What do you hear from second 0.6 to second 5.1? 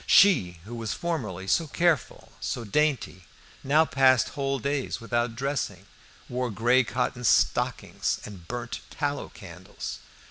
who was formerly so careful, so dainty, now passed whole days